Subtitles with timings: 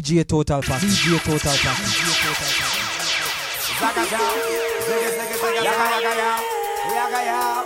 [0.00, 0.80] DJ Total Pack.
[0.80, 1.74] DJ Total Pack.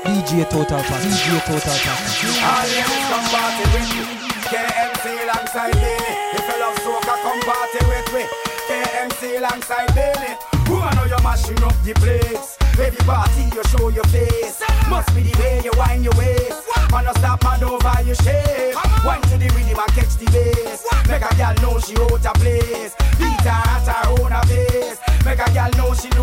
[0.09, 1.03] DJ Total Pack.
[1.03, 2.01] DJ Total Pack.
[2.49, 2.65] All
[3.13, 4.03] come party with me.
[4.49, 5.93] KMC alongside me.
[6.33, 8.25] If you love soca, come party with me.
[8.67, 10.52] KMC alongside Billy.
[10.83, 12.59] I know you're mashing up the place.
[12.79, 14.63] Every party you show your face.
[14.89, 16.67] Must be the way you wind your waist.
[16.91, 18.77] Man, no stop man over your shape.
[19.05, 20.85] Wind to the rhythm and catch the bass.
[21.09, 22.95] Make a girl know she out of place.
[23.19, 24.99] Beat her at her own face.
[25.25, 26.23] Make a girl know she the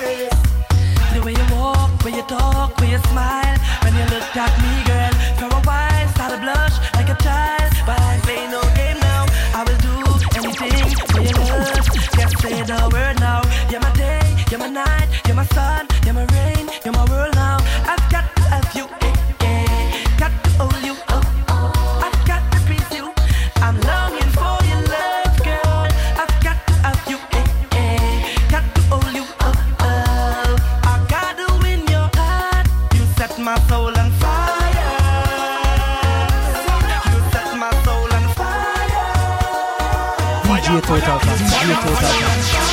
[0.00, 0.48] race.
[1.14, 4.70] The way you walk, way you talk, way you smile When you look at me,
[4.86, 9.00] girl For a while, start to blush like a child But I play no game
[9.00, 9.24] now
[9.56, 9.96] I will do
[10.38, 13.17] anything for your love Just say the word
[13.70, 17.34] You're my day, you're my night You're my sun, you're my rain You're my world
[17.34, 20.04] now I've got to have you, eh, eh.
[20.16, 23.12] Got to hold you, oh, oh I've got to please you
[23.56, 25.86] I'm longing for your love, girl
[26.16, 28.48] I've got to have you, eh, eh.
[28.48, 33.60] Got to hold you, oh, oh I got to win your heart You set my
[33.68, 34.48] soul on fire
[40.68, 41.38] DJ Total Pack.
[41.38, 42.67] DJ Total Pack.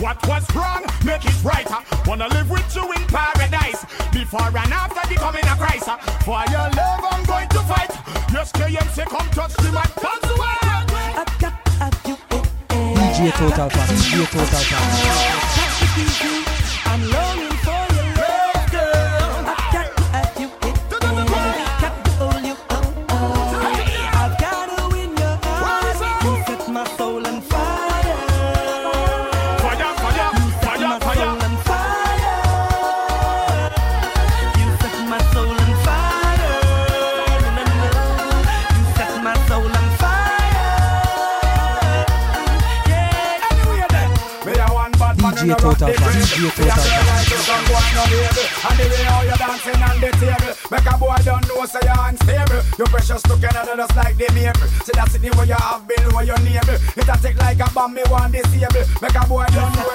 [0.00, 1.78] What was wrong, make it righter.
[2.06, 3.84] Wanna live with you in paradise.
[4.12, 5.88] Before and after the coming of Christ.
[6.24, 7.90] For your love, I'm going to fight.
[8.32, 9.90] Yes, KMC, come touch the mic.
[9.96, 10.62] Come to work.
[10.62, 12.42] I've got to have you, eh.
[12.70, 13.88] DJ Total Pack.
[13.88, 15.37] DJ Total Pack.
[45.38, 46.82] DJ Total the DJ Total.
[48.66, 51.78] And the way how you dancing on the table, make a boy don't know say
[51.84, 52.58] you unstable.
[52.90, 53.22] Precious
[54.34, 54.58] like.
[54.82, 54.92] See
[55.46, 56.74] you have been, where.
[56.96, 58.82] It a like a bomb, me want disable.
[59.00, 59.94] Make a boy don't know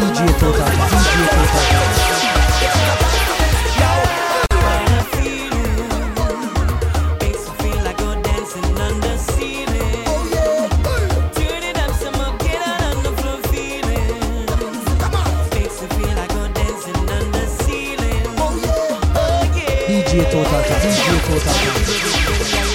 [0.03, 0.67] DJ Total.
[0.67, 2.16] DJ Total
[20.17, 20.25] yeah.
[20.25, 20.83] DJ Total Pack.
[20.83, 22.57] DJ Total Pack.
[22.57, 22.66] Let's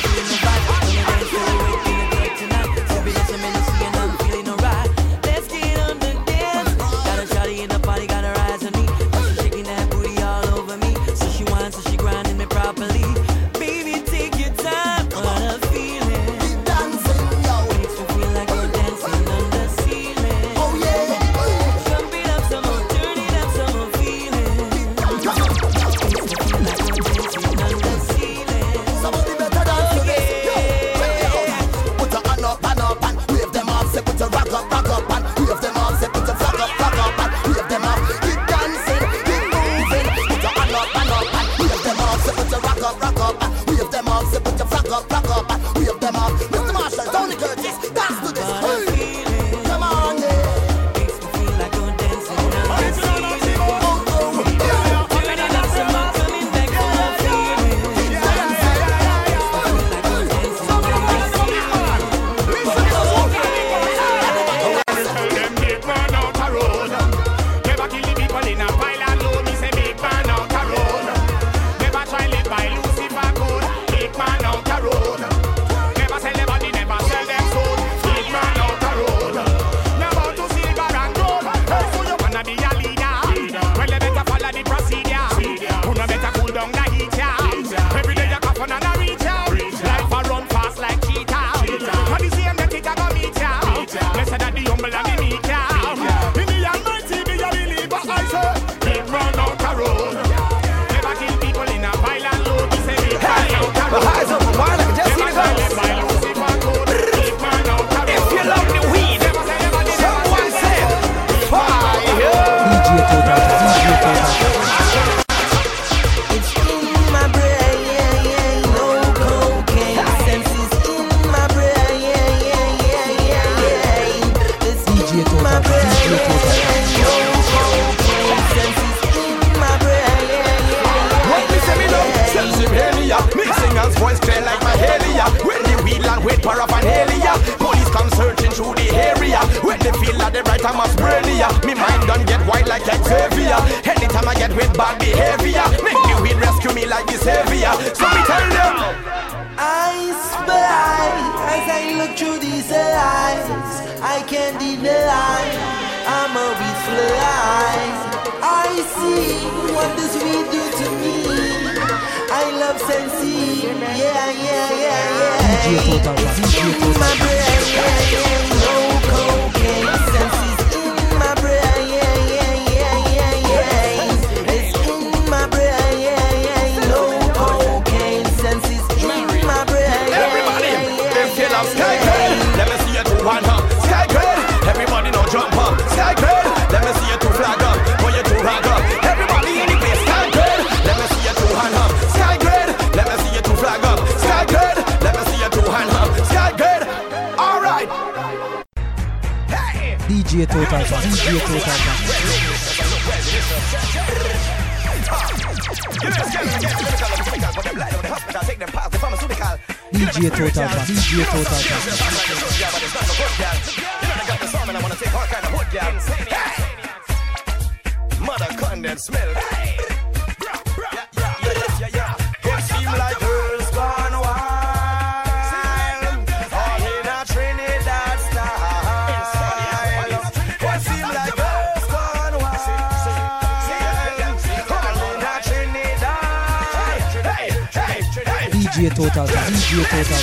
[238.81, 240.17] DJ Total, DJ Total.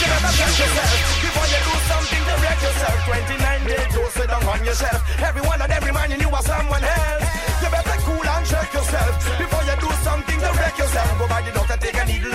[1.23, 5.63] Before you do something to wreck yourself 29 days, go sit on yourself Every one
[5.63, 7.25] of them reminding you of someone else.
[7.63, 11.19] You better cool and check yourself Before you do something to wreck yourself.
[11.21, 11.53] Go by the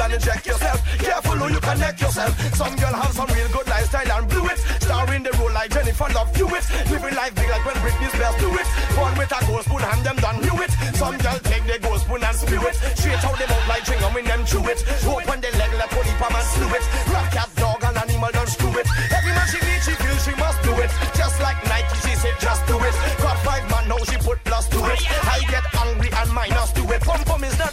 [0.04, 0.80] and inject yourself.
[1.00, 2.36] Careful who you connect yourself.
[2.56, 4.60] Some girl have some real good lifestyle and blew it.
[4.84, 8.50] Starring the role like Jennifer Love Hewitt Living life big like when Britney Spears do
[8.52, 8.68] it.
[8.96, 10.72] Born with a gold spoon and them done knew it.
[11.00, 12.76] Some girl take the gold spoon and spew it.
[13.00, 14.84] Straight out them out like chewing when them chew it.
[15.08, 16.84] Open the leg like Holy man slew it.
[17.08, 18.88] Rock cat dog and animal don't screw it.
[19.08, 20.92] Every man she needs she feels she must do it.
[21.16, 22.96] Just like Nike she said just do it.
[23.24, 25.00] Got five man now she put plus to it.
[25.24, 27.02] I get angry and minus to it.
[27.08, 27.72] Pum pum is not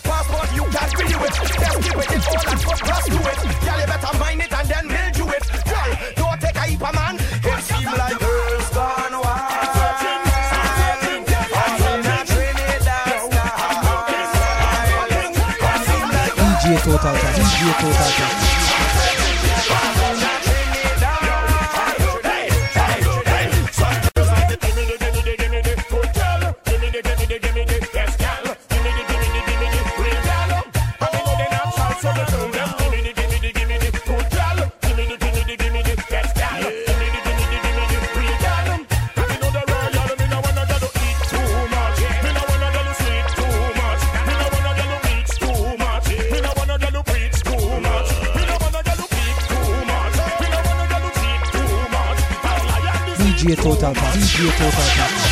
[3.10, 3.60] and put plus to it.
[3.60, 5.44] Girl you better mind it and then we'll do it.
[5.64, 7.16] Girl don't take a heap of man.
[7.16, 9.50] It seem like girls gone wild.
[11.60, 13.30] All in Trinidad style.
[14.10, 14.26] It
[15.86, 16.34] seem like
[16.84, 18.39] Total, DJ
[53.70, 55.29] DJ Total, DJ Total.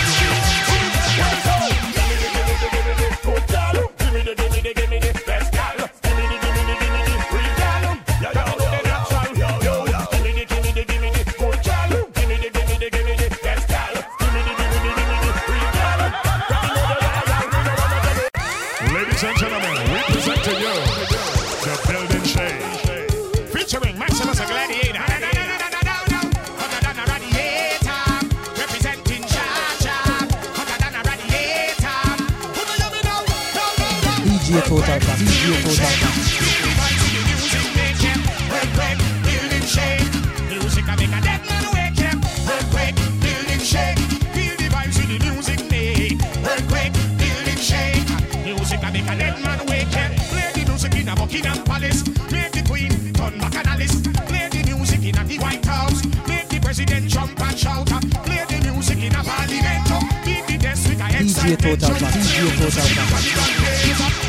[51.29, 54.01] Buckingham Palace, make the Queen turn back and Alice.
[54.01, 57.87] Play the music in the White House, make the President jump and shout.
[58.25, 64.28] Play the music in a Parliament, beat the desk with a DJ Total, DJ Total.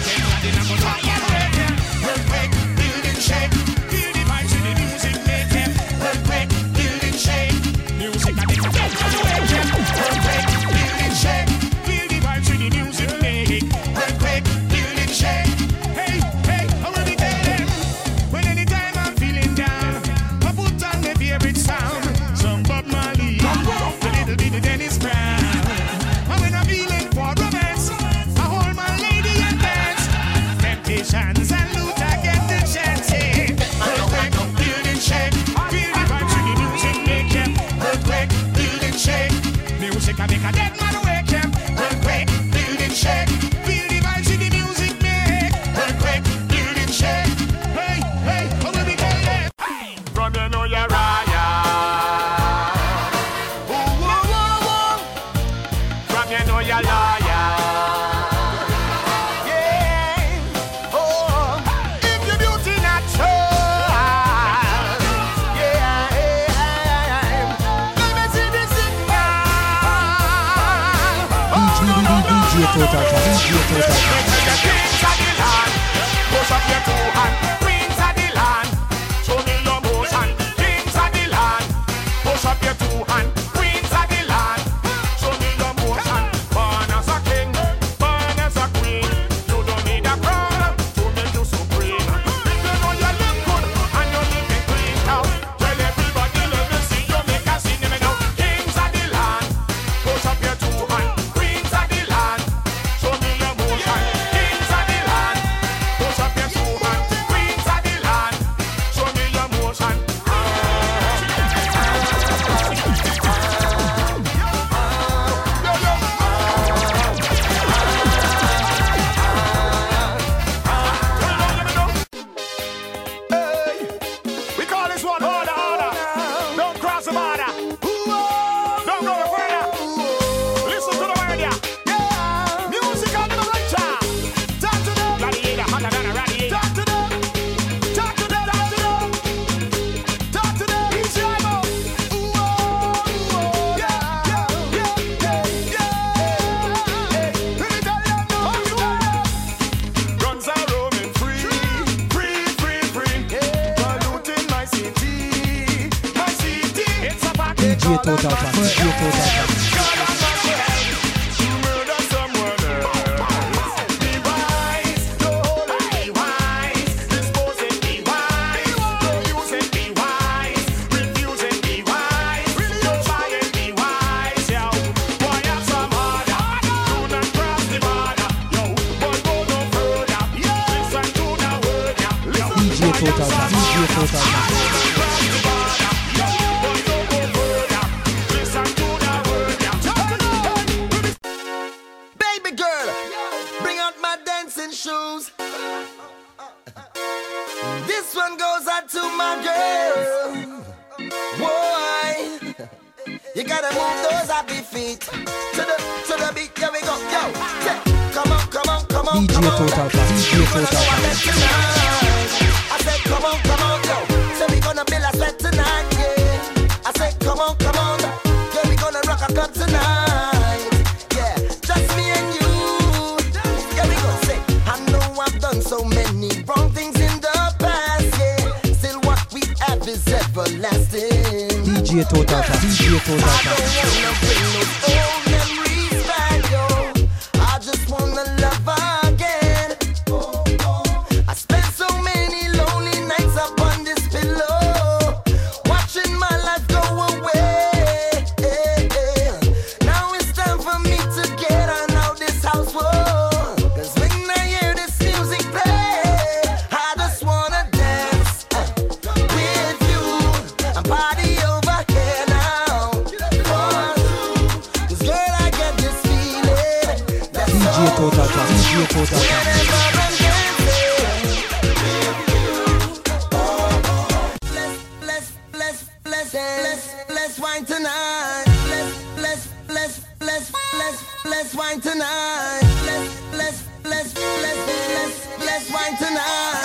[281.41, 282.59] Let's wine tonight.
[282.85, 286.58] Let's let's let's let's let's let's wine tonight.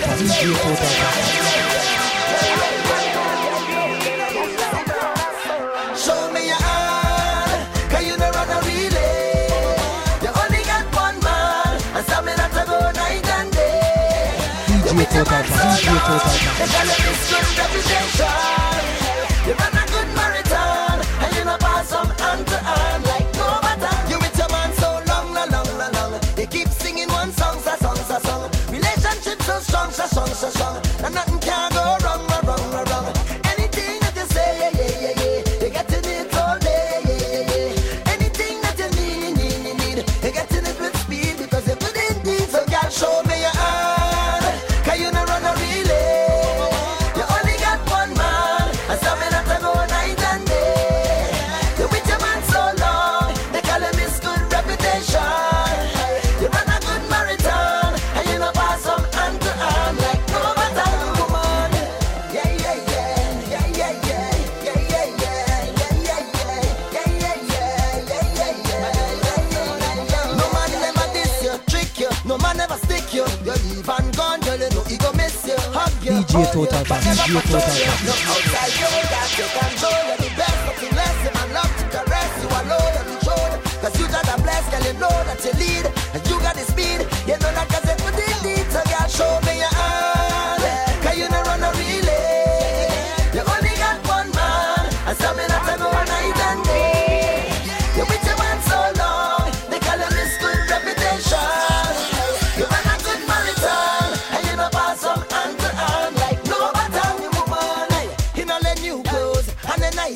[0.00, 1.23] 가진주 의,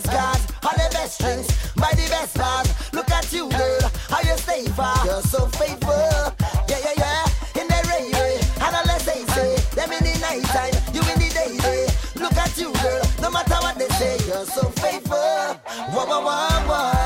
[0.08, 2.68] best all the best drinks, buy the best bars.
[2.92, 5.04] Look at you, girl, how you stay far.
[5.04, 6.34] You're so faithful.
[6.68, 7.60] Yeah, yeah, yeah.
[7.60, 8.14] In the rain,
[8.62, 9.56] and all they say say.
[9.76, 11.86] Them in the night time, you in the day day.
[12.16, 15.16] Look at you, girl, no matter what they say, you're so faithful.
[15.16, 16.97] wah wah wah wah.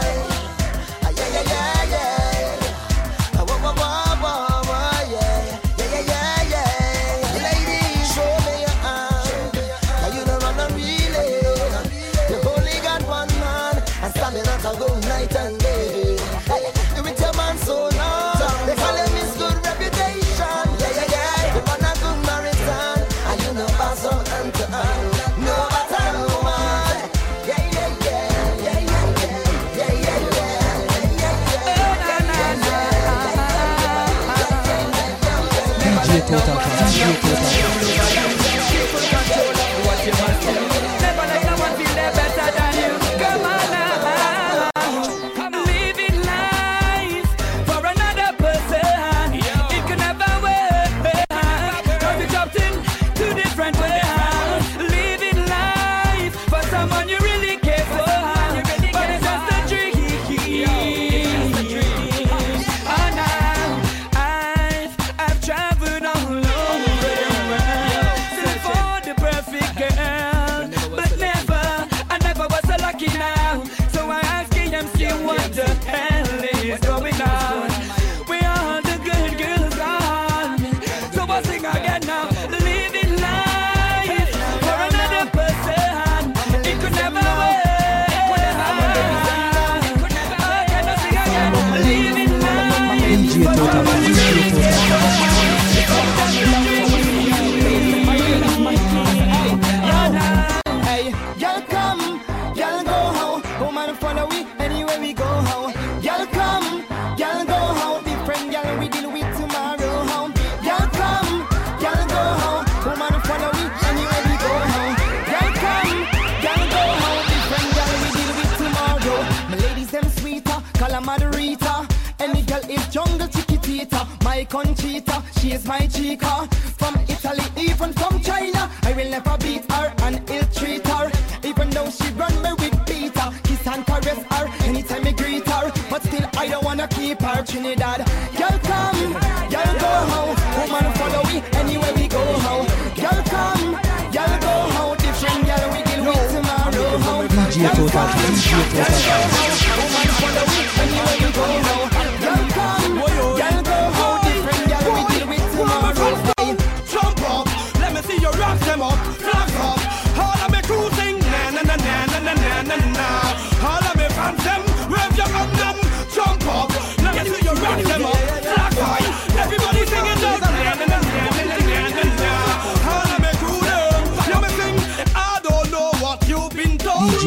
[124.53, 126.47] Conchita, she is my chica.
[126.77, 131.11] From Italy, even from China, I will never beat her and ill treat her.
[131.43, 135.73] Even though she run me with Peter, kiss and caress her anytime I greet her.
[135.89, 138.05] But still, I don't wanna keep her Trinidad.
[138.37, 139.13] Girl, come,
[139.49, 140.37] girl, go home.
[140.61, 142.21] Woman, follow me anywhere we go.
[142.21, 142.67] Home.
[143.01, 143.73] Girl, come,
[144.13, 144.97] girl, go home.
[144.99, 146.99] Different girl, we deal with tomorrow.
[147.09, 147.29] Home.
[147.57, 148.37] Girl, come,
[148.69, 149.57] girl, go home.
[149.81, 151.62] Woman, follow me anywhere we go.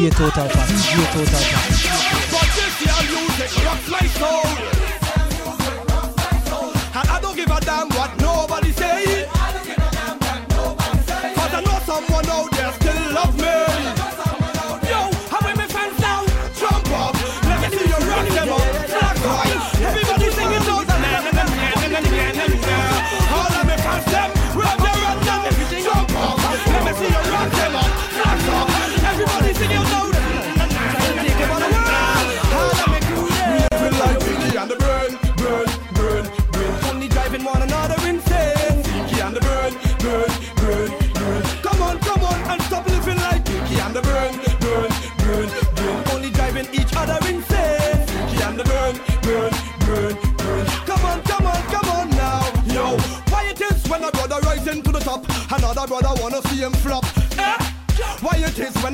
[0.06, 2.05] DJ Total Pass, DJ Total Pass.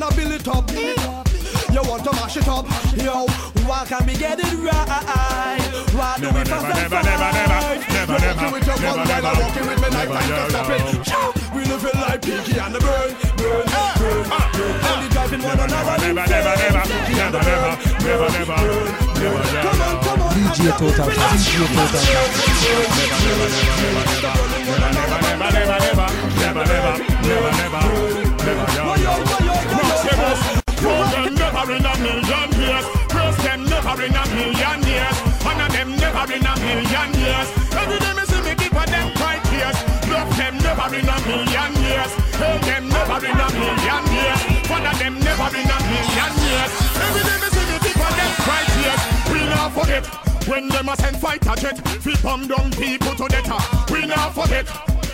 [0.03, 1.29] It is when I build it up?
[1.73, 2.67] You want to mash it up,
[2.99, 3.27] yo.
[3.65, 5.63] Why can't we get it right?
[5.95, 7.81] Why do we Never, fuss never, and never, never, fight?
[7.89, 10.11] never, You never, walking with your never, gun while never, I'm walking with my knife
[10.11, 10.75] never, and yo, to stop yo.
[10.75, 11.05] it.
[11.07, 11.31] Chow!
[11.55, 14.75] We living like Pinky and the Brain, burn, burn, burn.
[14.91, 16.75] Only driving one another Never, never, insane.
[16.75, 18.91] never, Pinky and the never, Brain, never, burn, never, burn,
[19.23, 19.55] never, burn.
[19.55, 20.35] never, Come on, come on.
[20.35, 23.23] DJ Total Pass, DJ Total Pass.
[28.83, 29.42] Never
[31.73, 32.87] in a million years.
[33.09, 35.17] Praise them never in a million years.
[35.45, 37.49] Honor them never in a million years.
[37.73, 39.79] Every day me see me give them quite years.
[40.13, 42.13] Love them never in a million years.
[42.37, 44.41] Hate them never in a million years.
[44.69, 46.71] Father them never in a million years.
[47.01, 49.03] Every day me see me give them quite years.
[49.33, 50.05] We not forget.
[50.49, 53.91] When them a send fighter jet, fi bomb down people to death.
[53.91, 54.69] We not forget.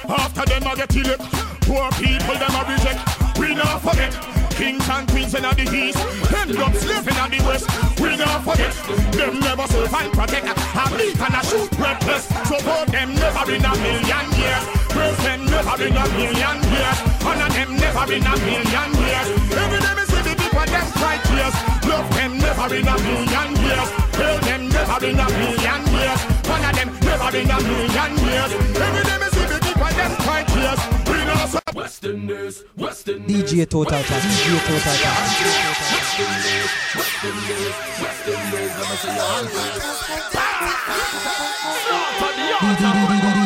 [0.08, 1.22] After them a get elect,
[1.68, 3.38] poor people them a reject.
[3.38, 4.37] We not forget.
[4.58, 6.02] Kings and queens in the east,
[6.34, 7.70] end up slaving in the west.
[8.02, 8.74] We not forget.
[9.14, 10.50] Them never serve and protect.
[10.50, 12.26] A bleed and a shoot reckless.
[12.42, 14.64] Support them never in a million years.
[14.90, 16.98] Praise them never in a million years.
[17.22, 19.28] Honor them never in a million years.
[19.46, 21.54] Every day me see the people them right years.
[21.86, 23.88] Love them never in a million years.
[24.18, 26.20] Hail them never in a million years.
[26.50, 28.50] Honor them never in a million years.
[28.74, 31.07] Every day me see the people them right years.
[31.38, 35.38] We not so Western news, Western DJ Total Pass, DJ Total Pass.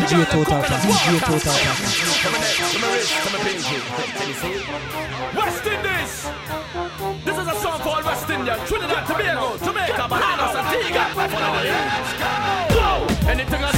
[0.09, 1.81] DJ Total Pass, DJ Total Pass.
[5.37, 6.15] West Indies.
[7.27, 11.05] This is a song called West India, Trinidad, Tobago, Jamaica, Bahamas, Antigua.
[13.29, 13.72] Anything I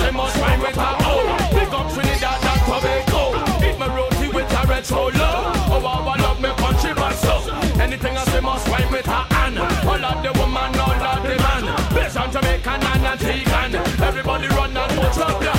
[8.95, 9.59] with a N.
[9.59, 11.95] All of the woman, all of the man.
[11.95, 13.75] Based on Jamaican and Antiguan.
[14.01, 15.54] Everybody run and put up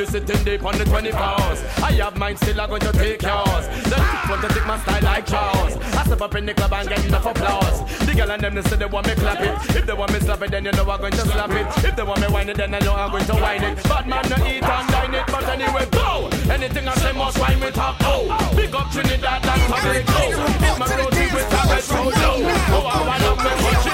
[0.00, 1.82] Currently sitting deep on the 24s.
[1.82, 3.66] I have mine still, I'm going to take yours.
[3.84, 5.76] The kids want to take my style like Charles.
[5.76, 7.84] I step up in the club and get enough applause.
[8.06, 9.76] The girl and them they say they want me clap it.
[9.76, 11.84] If they want me slap it, then you know I'm going to slap it.
[11.84, 13.82] If they want me whine it, then I know I'm going to whine it.
[13.84, 16.30] Bad man no eat and dine it, but anyway go.
[16.48, 18.52] Anything I say must rhyme with a O.
[18.56, 20.48] Big up Trinidad and Tobago.
[20.64, 22.10] Hit my roti with a red solo.
[22.16, 23.89] Oh, oh, I love me country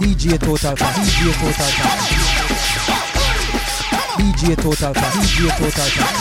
[0.00, 2.04] DJ Total Pass, DJ Total Pass.
[4.18, 6.18] DJ Total Pass, DJ Total Pass.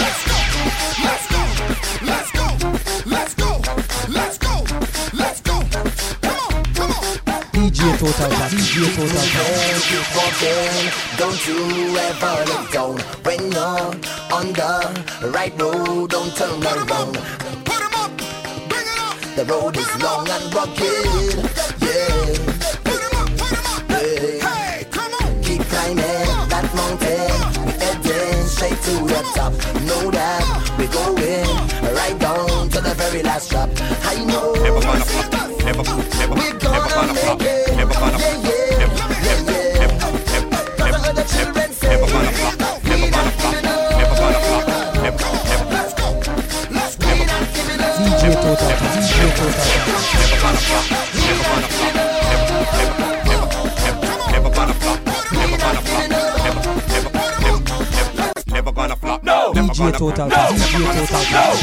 [0.00, 0.38] Let's go,
[3.06, 3.50] let's go,
[4.16, 4.58] let's go,
[5.12, 5.56] let's go.
[6.74, 7.04] Come on.
[7.52, 9.94] DJ Total Pass, DJ Total Pass.
[10.16, 10.86] walking,
[11.18, 11.60] don't you
[11.96, 12.94] ever look down.
[13.24, 13.94] When you're
[14.32, 17.63] on the right road, don't turn around.
[19.36, 20.78] The road is long and rugged.
[21.82, 22.24] Yeah.
[23.90, 24.82] Yeah.
[25.42, 27.30] Keep climbing that mountain.
[27.80, 29.52] Heading straight to the top.
[29.82, 30.42] Know that
[30.78, 31.48] we're going
[31.96, 33.70] right down to the very last drop.
[34.04, 34.52] I know.
[36.30, 37.53] We're gonna make it.
[59.24, 59.52] No.
[59.54, 60.28] DJ Total.
[60.28, 60.36] No.
[60.36, 61.54] DJ Total.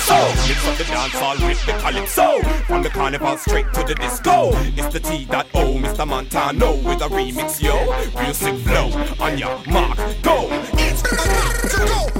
[0.00, 0.16] So,
[0.46, 4.50] mix up the dance all with the calypso From the carnival straight to the disco
[4.76, 5.78] It's the T.O.
[5.78, 6.06] Mr.
[6.06, 7.74] Montano With a remix, yo
[8.20, 11.16] Real sick flow On your mark, go It's the
[11.70, 12.13] to go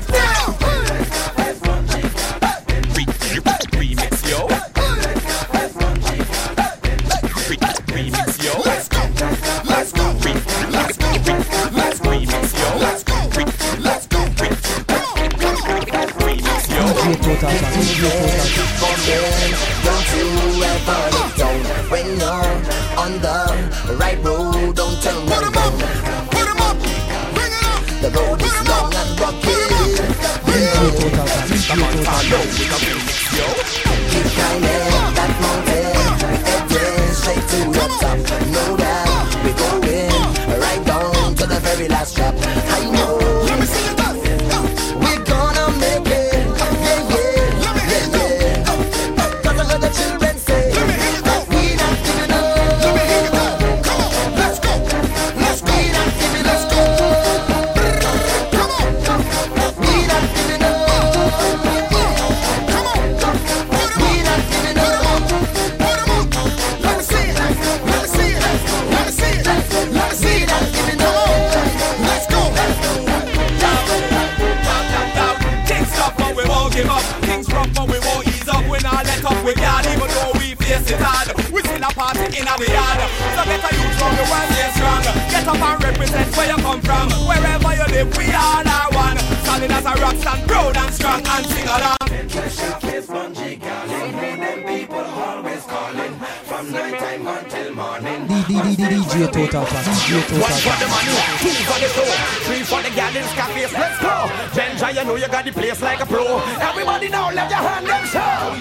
[98.95, 102.07] DJ Total, DJ One for the money, two for the show,
[102.47, 103.73] three for the gal in Scarface.
[103.73, 104.31] Let's go.
[104.55, 106.39] Benjai, you know you got the place like a pro.
[106.61, 108.55] Everybody now, let your hand them show.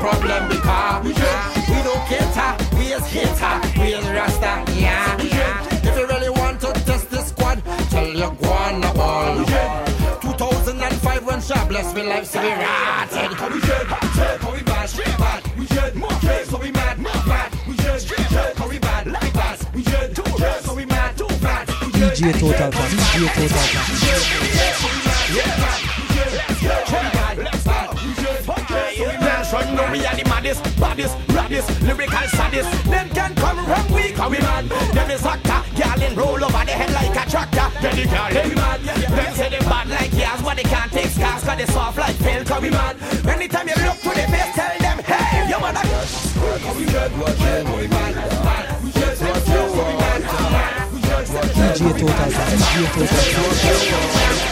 [0.00, 0.48] Problem?
[0.48, 1.12] Because we
[1.82, 4.52] don't cater, we is hater, we is rasta.
[4.74, 5.16] Yeah,
[5.88, 9.44] If you really want to test the squad, tell your guan a ball.
[10.20, 13.30] 2005 when jobless, we lives to be rotted.
[13.52, 13.88] We should,
[14.52, 15.42] we bad, bad.
[15.58, 17.52] We should, so we mad, mad.
[17.68, 19.74] We should, so we bad, like that.
[19.74, 20.16] We should,
[20.64, 21.66] so we mad, too bad.
[21.68, 24.28] DJ Total, DJ Total.
[24.54, 24.94] Mention
[25.34, 25.87] no
[29.92, 32.68] we are the maddest, baddest, raddest, lyrical saddest.
[32.84, 34.68] Them can come wrong we cause we mad.
[34.68, 37.68] Them is actor, girl in roll over the head like a tractor.
[37.80, 38.80] Then the girl they mad.
[38.80, 42.16] Them say they bad like yours, but they can't take scars cause they soft like
[42.16, 42.96] fail cause we mad.
[43.26, 45.84] Anytime you look to the face, tell them, hey, you mother.
[45.84, 48.84] Cause we mad, we mad, mad.
[48.84, 50.92] We just want you, we mad, mad.
[50.92, 51.32] We just
[51.78, 52.30] DJ Total,
[52.62, 52.94] DJ
[53.34, 54.47] Total.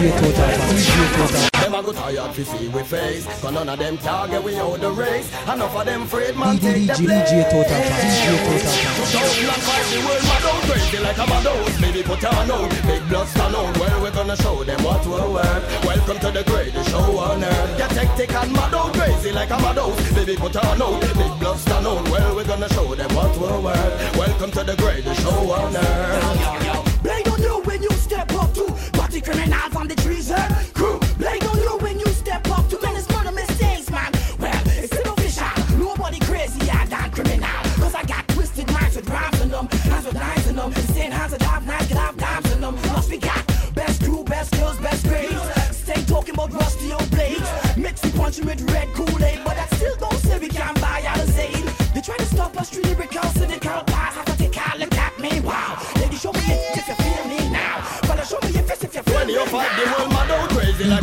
[0.00, 1.60] DJ Total, DJ Total.
[1.60, 3.26] Them a go tired to see we face.
[3.42, 5.28] Cause none of them can get we out the race.
[5.44, 7.28] Enough of them afraid man take the DJ, place.
[7.28, 9.12] DJ Total, DJ Total.
[9.12, 12.50] Don't like fight the world mad out crazy like a mad out Baby put on
[12.50, 13.76] out, big blood stand out.
[13.76, 15.84] Well we're gonna show them what we're worth?
[15.84, 17.76] Welcome to the greatest show on earth.
[17.76, 21.34] Get hectic and mad out crazy like a mad out Baby put on out, big
[21.38, 22.08] blood stand out.
[22.08, 24.16] Well we're gonna show them what we're worth?
[24.16, 27.02] Welcome to the greatest show on earth.
[27.02, 27.29] Blame
[29.22, 30.40] criminals on the treason
[30.74, 30.98] crew.
[31.18, 34.12] Blame on you when you step up to menace murder mistakes, man.
[34.38, 35.78] Well, it's still official.
[35.78, 37.60] Nobody crazy, I than criminal.
[37.80, 40.72] Cause I got twisted minds with rhymes in them, hands with lines in them.
[40.72, 42.76] Insane hands with dive knives, get off dimes in them.
[42.76, 45.76] Plus we got best crew, best skills, best grades.
[45.76, 47.48] Stay talking about rusty old blades.
[47.76, 48.88] Mix the punching with red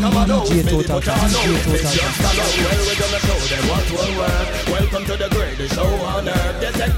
[0.07, 1.99] DJ Total Time, DJ Total Time.
[4.71, 6.63] Welcome to the greatest show on earth.
[6.63, 6.93] And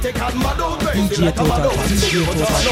[0.80, 1.70] crazy DJ like a.
[1.90, 2.70] DJ Total Time.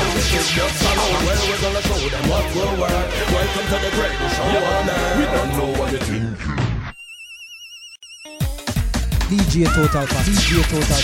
[0.53, 3.09] Just follow we're gonna show them what we're worth.
[3.33, 5.17] Welcome to the greatest show on earth.
[5.17, 6.37] We don't know what you think.
[9.27, 10.97] DJ Total Time, DJ Total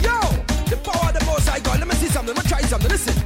[0.00, 0.14] Yo,
[0.70, 1.78] the power of the most icon.
[1.80, 2.34] Let me see something.
[2.36, 2.90] Let me try something.
[2.90, 3.25] Listen.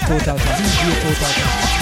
[0.00, 0.42] Total Kampf.
[1.02, 1.73] Total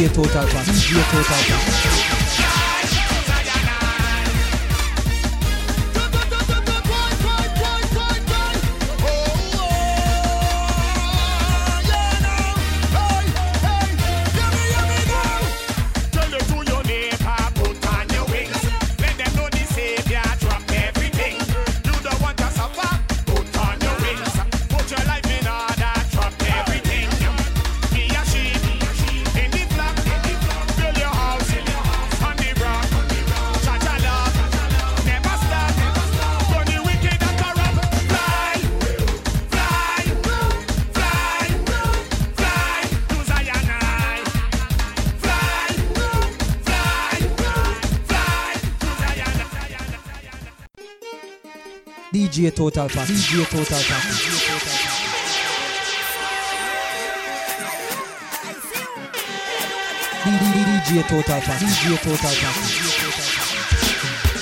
[0.00, 0.54] your thoughts
[0.90, 1.39] Total Total
[52.40, 53.06] DJ Total Pack.
[53.06, 54.00] DJ Total Pack.
[60.24, 60.48] DJ
[60.80, 60.80] Total Pack.
[60.80, 61.60] DJ Total Pack.
[61.60, 62.80] DJ Total Pack.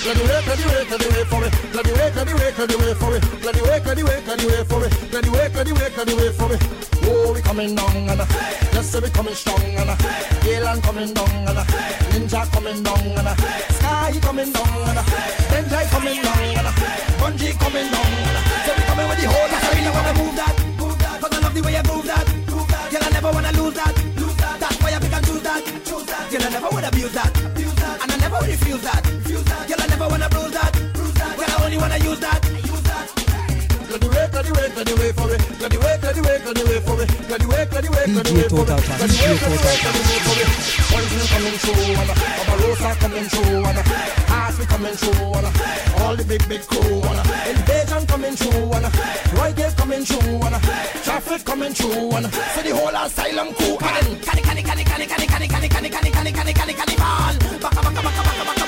[0.05, 1.49] Let the wake, let me wait, let me wait for me.
[1.73, 3.19] Let me wait, let me wait, let me wait for me.
[3.43, 4.87] Let me wait, let me wait, let me wait for me.
[5.11, 6.57] Let me wait, let me wait, let me wait for me.
[7.03, 8.21] Oh, we coming down and.
[8.21, 8.58] Hey!
[8.79, 9.89] Just say we coming strong and
[10.39, 11.59] Garlin coming down and
[12.15, 13.27] Ninja coming down and
[13.75, 14.99] Sky coming down and
[15.51, 16.67] Benjai coming down and
[17.19, 18.07] Bunji coming down.
[18.63, 19.48] So we coming with the whole
[38.15, 39.69] DJ Total Pack, DJ Total.
[40.89, 41.93] Poison coming through,
[42.97, 43.63] coming through,
[44.33, 47.01] Ashley coming through, all the big, big crew,
[47.49, 48.87] Invasion coming through, and
[49.37, 50.39] Roy coming through,
[51.03, 55.47] Traffic coming through, so the whole asylum crew, Cani, cani, cani, cani, cani, cani, cani,
[55.47, 56.95] cani, cani, cani, cani, cani,
[57.61, 58.58] baka,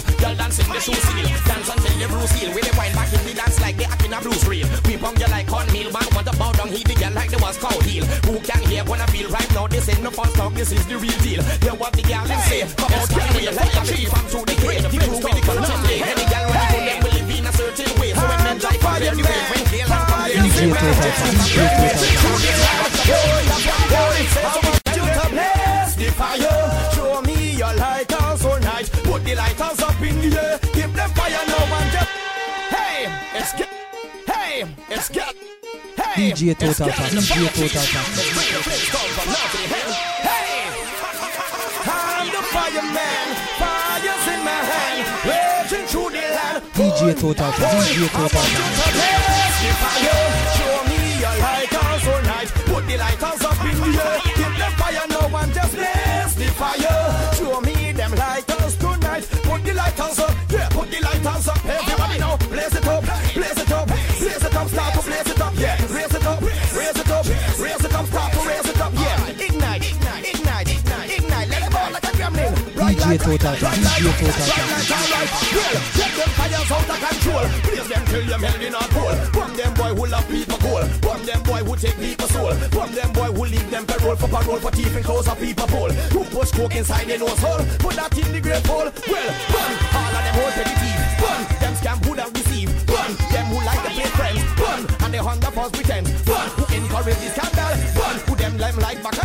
[0.00, 0.18] steel.
[0.20, 2.50] Girl dancing the shoe seal, dance until the blue seal.
[2.54, 4.66] With the wine back in the dance like they act in a blues reel.
[4.86, 7.40] We punk you like cornmeal, man want to bow down, he the girl like there
[7.40, 8.04] was cow heel.
[8.26, 9.66] Who can hear when I feel right now?
[9.66, 11.42] This ain't no false talk, this is the real deal.
[11.64, 14.46] Hear what the girl them say, come out can we like a tree from through
[14.46, 14.82] the grave.
[14.82, 17.52] The crew with the content day, any girl when you them will live in a
[17.52, 18.10] certain way.
[18.12, 20.70] So when men drive from there, the way when kill and come there, DJ
[23.00, 23.39] Total
[36.20, 36.88] DJ Total.
[36.92, 38.04] Pack, The DJ Total Pack.
[38.12, 39.88] Let's bring the flames down from now to the hell.
[40.20, 40.68] Hey,
[41.88, 43.26] I'm the fireman.
[43.56, 45.00] Fire's in my hand.
[45.24, 46.60] Raging through the land.
[46.76, 48.52] DJ Total Pack, DJ Total Pack.
[50.60, 52.52] Show me your lighters all night.
[52.68, 54.20] Put the lighters up in the air.
[54.36, 57.32] Give them fire now and just blaze the fire.
[57.32, 59.24] Show me them lighters tonight.
[59.48, 60.36] Put the lighters up.
[60.52, 61.64] Yeah, put the lighters up.
[61.64, 63.04] Everybody now, blaze it up.
[63.32, 63.88] Blaze it up.
[63.88, 64.68] Blaze it up.
[64.68, 65.54] Start to blaze it up.
[65.56, 65.76] Yeah,
[73.10, 75.00] Pack, DJ Total Pack.
[75.50, 77.46] Well, get them fires out of control.
[77.66, 79.16] Please them till them held in a pole.
[79.34, 80.84] From them boy who love people cool.
[81.02, 82.54] From them boy who take people soul.
[82.70, 85.66] From them boy who leave them parole for parole for thief and close a people
[85.66, 85.90] pole.
[85.90, 87.64] Who push coke inside their nose hole.
[87.82, 88.86] Put that in the grave hole.
[88.86, 89.72] Well, bun.
[89.90, 91.00] All of them hold petty thief.
[91.18, 91.40] Bun.
[91.58, 92.70] Them scam who don't deceive.
[92.86, 93.10] Bun.
[93.32, 94.42] Them who like to play friends.
[94.54, 94.86] Bun.
[95.02, 96.10] And they hunt the false pretense.
[96.22, 96.46] Bun.
[96.54, 97.74] Who encourage the scandal.
[97.98, 98.16] Bun.
[98.26, 99.02] Who them like.
[99.02, 99.19] Bun.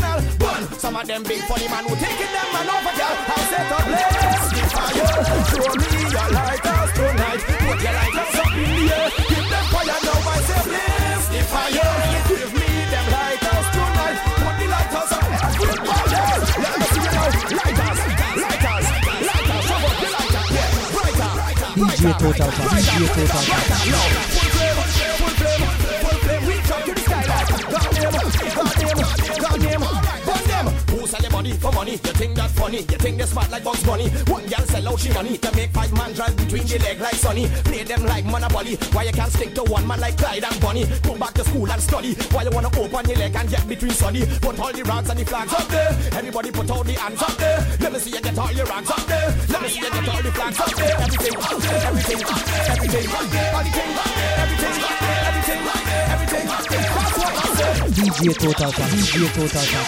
[0.85, 3.17] Some of them big funny man who taking them man over girl.
[3.25, 5.01] I'll set up blaze the fire.
[5.49, 7.41] Show me your lighters tonight.
[7.41, 9.09] Put your lighters up in the air.
[9.25, 10.29] Give them fire now.
[10.29, 11.89] I say blaze the fire.
[12.29, 14.17] Give me them lighters tonight.
[14.45, 15.25] Put the lighters up.
[15.25, 16.53] Oh, yes.
[16.53, 17.33] Let me see you now.
[17.33, 17.97] Lighters,
[18.45, 18.85] lighters,
[19.25, 19.65] lighters.
[19.65, 20.45] Show up the lighter.
[20.53, 21.33] Yeah, brighter,
[21.81, 23.89] DJ Total Pack, DJ Total Pack.
[23.89, 24.44] no, full flame, full
[31.95, 32.07] money?
[32.07, 32.77] You think that funny?
[32.77, 34.09] You think they smart like Bugs Bunny?
[34.27, 37.15] One girl sell out she money to make five man drive between the leg like
[37.15, 37.47] Sonny.
[37.63, 38.75] Play them like Monopoly.
[38.91, 40.85] Why you can't stick to one man like Clyde and Bunny?
[41.03, 42.13] Go back to school and study.
[42.31, 44.25] Why you wanna open your leg and get between Sonny?
[44.41, 45.91] Put all the rags and the flags up there.
[46.13, 47.59] Everybody put all the hands up there.
[47.79, 49.35] Let me see you get all your rags up there.
[49.49, 50.95] Let me see you get all the flags up there.
[50.99, 51.35] Everything.
[51.35, 52.71] Everything up there.
[52.71, 53.55] Everything up there.
[53.55, 54.35] Everything up there.
[54.43, 55.21] Everything up there.
[55.27, 55.95] Everything up there.
[55.95, 56.04] Everything
[57.95, 59.79] DJ Total Pack, DJ Total Pack.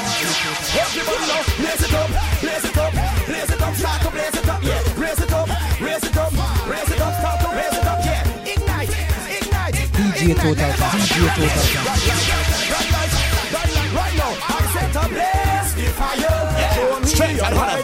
[0.79, 2.93] Everybody now, blaze it up, blaze it up,
[3.27, 4.81] blaze it up, start to blaze it up, yeah.
[4.95, 5.47] Raise it up,
[5.81, 6.31] raise it up,
[6.71, 8.47] raise it up, start to raise it up, yeah.
[8.47, 8.95] Ignite,
[9.27, 11.83] ignite, DJ Total Pack, DJ Total Pack.
[11.83, 13.11] right, right,
[13.51, 14.31] right, right, right now.
[14.39, 16.39] I set up blaze the fire.
[16.75, 17.83] Show me Strength and honor.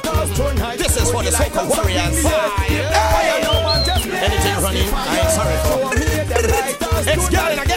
[0.77, 2.23] This is for the Put soca lighters up in warriors.
[2.23, 2.47] the air.
[2.69, 5.79] Give them fire now and just blaze Anything running, I ain't sorry for.
[5.83, 7.43] Show me them lighters It's tonight.
[7.43, 7.72] going again.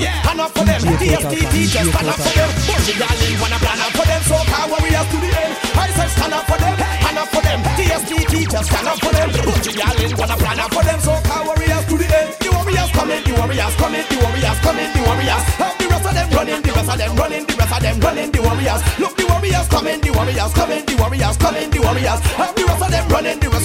[0.00, 1.30] Stand up for them, stand up for them.
[1.30, 2.48] DJ Total TSTT Pack, teachers DJ stand up for them.
[2.50, 5.52] Of darling wanna plan up for them, so car warriors to the end.
[5.76, 7.58] I said stand up for them, stand up for them.
[7.76, 9.28] TSTT teachers stand up for them.
[9.28, 12.28] Of darling wanna plan up for them, so car warriors to the end.
[12.40, 15.44] The warriors coming, the warriors coming, the warriors coming, the warriors.
[15.60, 17.96] Have the rest of them running, the rest of them running, the rest of them
[18.00, 18.80] running, the warriors.
[19.00, 22.20] Look, the warriors coming, the warriors coming, the warriors coming, the warriors.
[22.40, 23.59] Have the rest of them running, the rest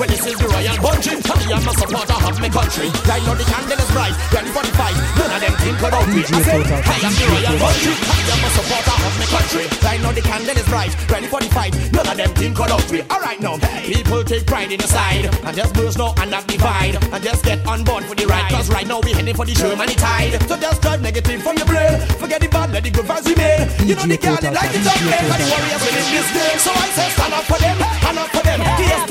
[0.00, 1.20] Well, this is the royal bunching.
[1.28, 2.88] I am a supporter of my country.
[3.04, 4.96] Right now the candle is bright, ready for the fight.
[5.12, 6.24] None of them think about me.
[6.24, 7.68] I said, I am the DJ royal Total.
[7.68, 8.00] bunching.
[8.08, 9.64] I am a supporter of my country.
[9.84, 11.76] Right now the candle is bright, ready for the fight.
[11.92, 13.04] None of them think about me.
[13.12, 16.48] All right now, people take pride in the side and just burst now and not
[16.48, 18.48] divide and just get on board for the ride.
[18.48, 20.32] Cause right now we heading for the Germany tide.
[20.48, 22.00] So just drive negative from your brain.
[22.16, 23.68] Forget the bad, let the good vibes remain.
[23.84, 26.28] You know the DJ girl Total, like it DJ up and the warriors winning this
[26.32, 26.56] game.
[26.56, 28.60] So I say stand up for them, stand up for them.
[28.80, 29.09] TSTT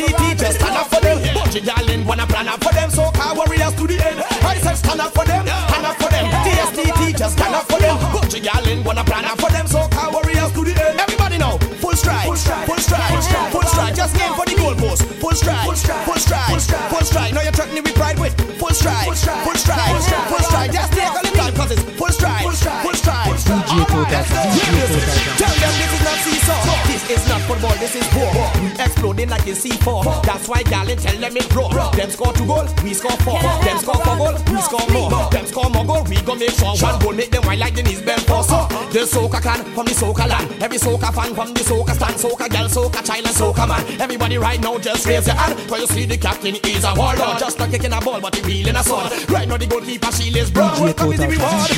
[28.00, 28.32] is poor.
[28.64, 30.24] We exploding like in C4.
[30.24, 31.70] That's why Garlin tell them it bro.
[31.91, 33.39] Them score two goals, we score four.
[33.39, 35.30] Them score four goals, we score more.
[35.30, 37.84] Them score more goals, we go make sure one goal make them wild like the
[37.84, 38.43] knees bend for.
[38.43, 40.50] So the soca clan from the soca land.
[40.62, 42.16] Every soca fan from the soca stand.
[42.16, 44.02] Soca girl, soca child and soca man.
[44.02, 45.58] Everybody right now just raise your hand.
[45.70, 47.38] Cause you see the captain is a warlord.
[47.40, 49.12] Just not kicking a ball but he wheeling a sword.
[49.30, 50.80] Right now the goalkeeper she is broad.
[50.80, 51.70] Welcome is the reward.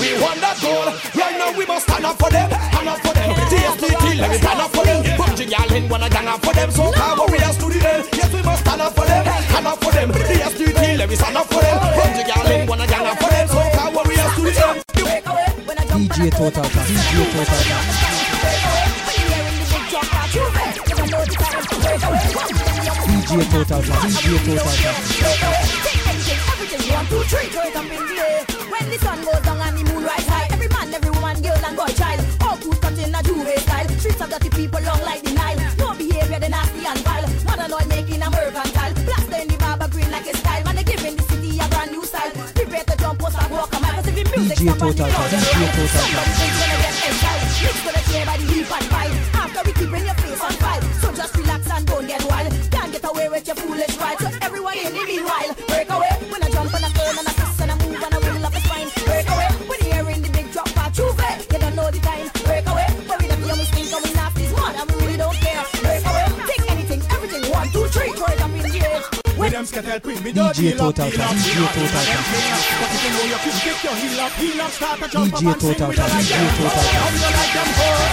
[0.00, 0.90] We won that goal.
[1.14, 2.50] Right now we must stand up for them.
[2.50, 3.30] Stand up for them.
[3.54, 5.02] TSTT, let me stand up for them.
[5.14, 6.70] Bunji Garlin wanna gang up for them.
[6.70, 8.08] Soca warriors to the end.
[8.12, 9.22] Yes, we must stand up for them.
[9.22, 10.10] Stand up for them.
[10.10, 11.78] TSTT, let me stand up for them.
[11.94, 13.23] Bunji in wanna gang up for them.
[16.14, 17.58] DJ Total, DJ Total.
[23.02, 24.94] DJ Total, DJ Total.
[27.74, 28.46] Up in the air.
[28.70, 31.64] When the sun goes down and the moon rise high, every man, every woman, girl
[31.66, 33.88] and boy, child, all good cut in a Juve style.
[33.98, 34.80] Streets of dirty people
[44.64, 46.93] Music DJ stop and the Total,
[69.94, 71.22] With queen, me DJ Total, up, DJ.
[71.22, 71.86] Total.
[71.86, 74.98] Them players, But if you know you can kick your heel up, heel up, start
[74.98, 75.74] to jump DJ up and sing.
[75.74, 76.66] Total, We DJ Total.
[76.66, 76.90] hoes.
[76.98, 78.10] How we don't like them hoes.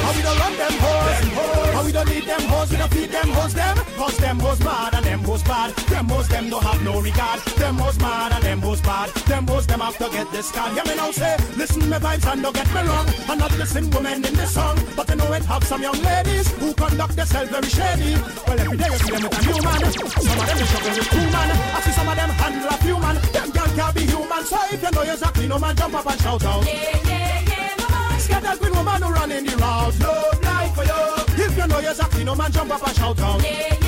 [0.00, 1.74] How we don't run them hoes.
[1.74, 2.70] How we don't need them hoes.
[2.70, 3.76] We don't feed them hoes them.
[3.98, 5.04] Cause them hoes mad and
[5.48, 5.74] bad.
[5.88, 7.40] Them hoes them don't have no regard.
[7.56, 9.08] Them hoes mad and them hoes bad.
[9.26, 10.72] Them hoes them have to get this card.
[10.74, 13.06] Hear me now say, listen me vibes and don't get me wrong.
[13.28, 14.78] I'm not listen women in this song.
[14.94, 18.14] But I know it have some young ladies who conduct themselves very shady.
[18.46, 19.80] Well every day you see them with a new man.
[20.28, 21.48] Some of them is shopping with two man.
[21.76, 23.16] I see some of them handle a few man.
[23.32, 24.44] Them girl can't be human.
[24.44, 26.64] So if you know you're exactly no man jump up and shout out.
[26.66, 28.20] Yeah, yeah, yeah, mama.
[28.20, 29.56] Scatter green woman who run in the.
[29.58, 30.12] No
[30.44, 31.44] life for you.
[31.44, 33.42] If you know you're exactly no man jump up and shout out.
[33.42, 33.87] Yeah, yeah.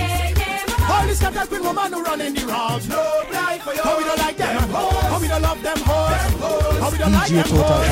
[0.91, 2.89] All the scatter green woman who run in the route.
[2.89, 3.83] No life for you.
[3.83, 4.69] How we don't like them.
[4.71, 6.23] How we don't love them hoes.
[6.83, 7.87] How we don't like them hoes.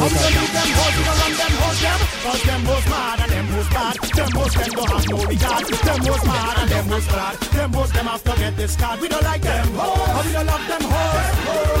[0.00, 0.94] How we don't need them hoes.
[0.96, 2.00] We don't run them hoes them.
[2.24, 3.94] Cause them hoes mad and them hoes bad.
[4.16, 5.64] Them hoes them don't have no regard.
[5.68, 7.34] Them hoes mad and them hoes bad.
[7.40, 9.00] Them hoes them have to get this card.
[9.00, 10.08] We don't like them hoes.
[10.08, 11.26] How we don't love them hoes.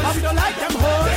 [0.04, 1.10] How we don't like them hoes.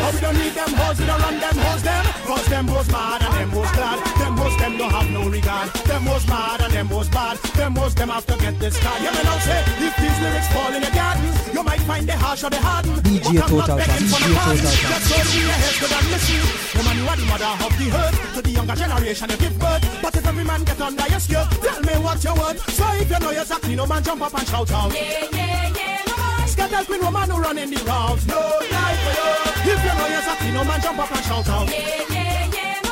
[0.00, 0.98] How we don't need them hoes.
[0.98, 2.04] We don't run them hoes them.
[2.24, 4.17] Cause them hoes mad and them hoes glad.
[4.38, 5.68] Them hoes them don't have no regard.
[5.90, 7.38] Them hoes mad and them hoes bad.
[7.58, 9.02] Them hoes them have to get this card.
[9.02, 12.14] Yeah, me now say, if these lyrics fall in your garden, you might find the
[12.14, 13.02] harsh or the hardened.
[13.02, 14.62] DJ But I'm not Total, begging for DJ pardon.
[14.62, 14.90] Total.
[14.94, 16.42] Just hold in your head so that listen.
[16.78, 18.34] Woman, you are the mother of the earth.
[18.34, 19.82] To the younger generation, you give birth.
[20.02, 22.56] But if every man get under your skirt, tell me what's your word.
[22.78, 24.94] So if you know you're exactly no man, jump up and shout out.
[24.94, 26.46] Yeah, yeah, yeah, mama.
[26.46, 28.22] Scatter queen woman who run in the route.
[28.30, 29.74] No life for you.
[29.74, 31.66] If you know you're exactly no man, jump up and shout out.
[31.66, 32.17] Yeah, yeah, yeah, mama.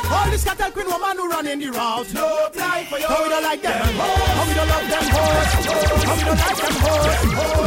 [0.09, 2.13] All the scatter queen woman who run in the route.
[2.13, 3.07] No life for you.
[3.07, 3.95] How we don't like them.
[3.97, 5.51] How we don't love them hoes.
[6.07, 7.05] How we don't like them hoes.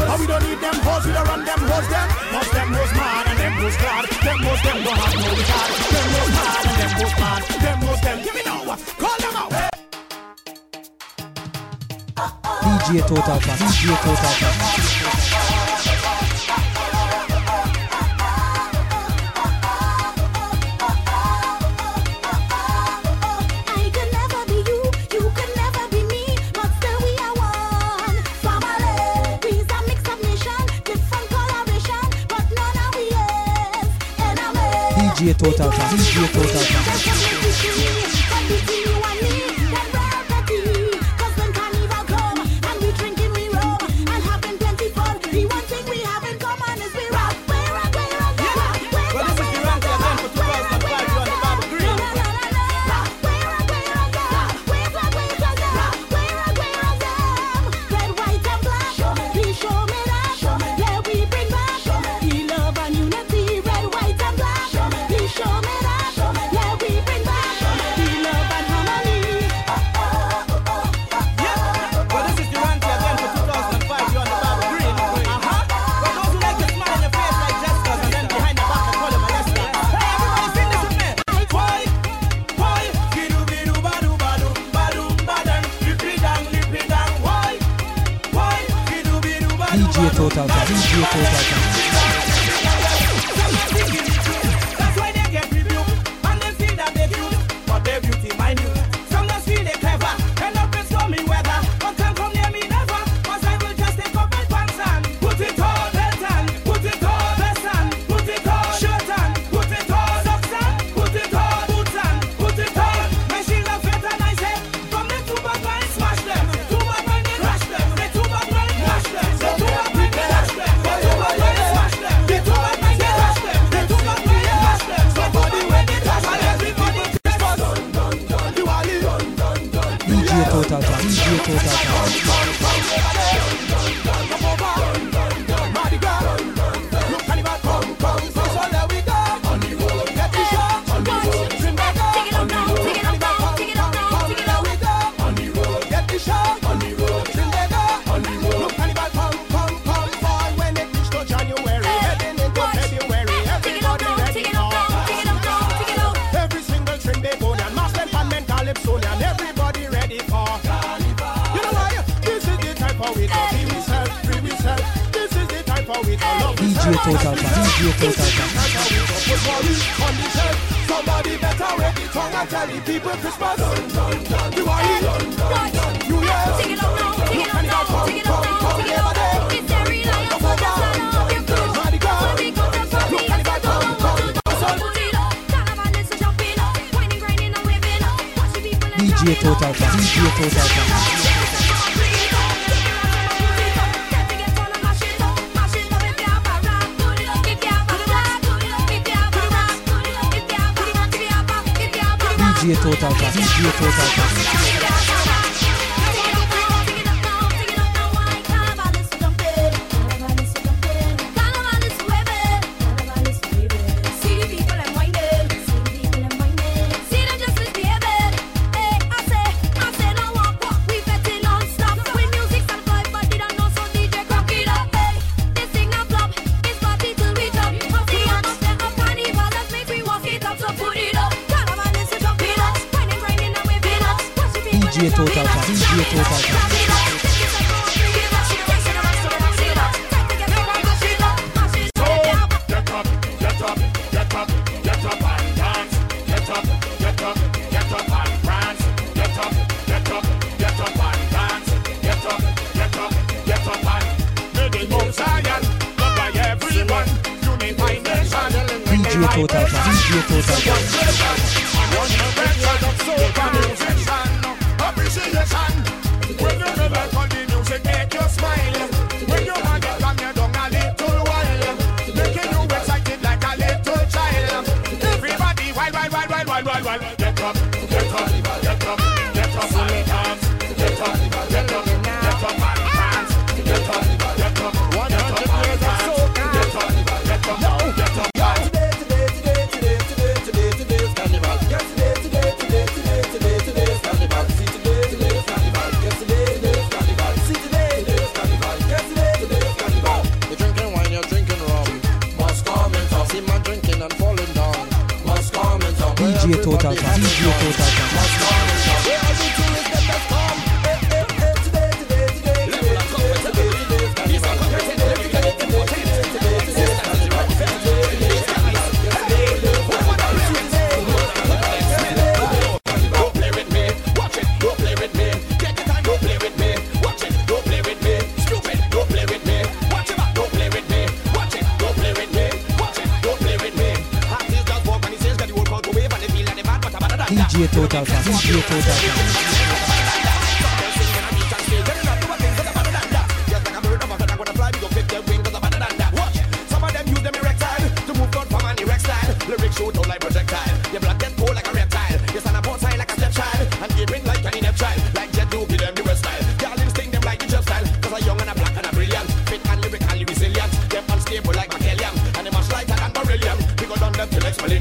[0.09, 1.05] How we don't need them hoes.
[1.07, 2.09] We don't run them hoes them.
[2.31, 4.05] Cause them hoes mad and them hoes glad.
[4.09, 5.71] Them hoes them don't have no regard.
[5.91, 7.43] Them hoes mad and them hoes mad.
[7.61, 8.19] Them hoes them.
[8.25, 8.61] Give me now.
[8.97, 9.53] Call them out.
[12.65, 14.35] DJ Total, DJ Total.
[15.43, 15.60] I
[35.21, 37.10] DJ Total, DJ Total.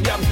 [0.04, 0.29] Birmingham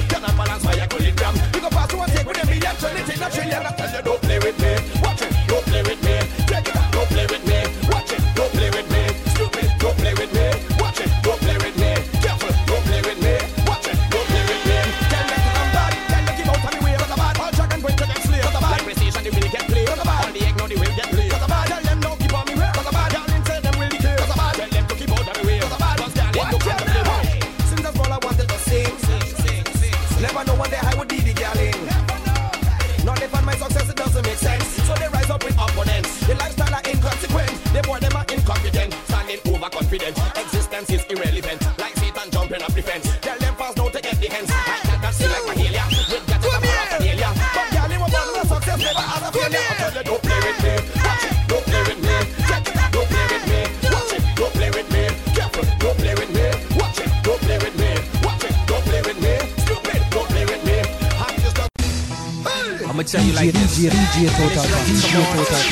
[63.78, 64.86] DJ, DJ Total Pack.
[64.90, 65.62] DJ Total Pack.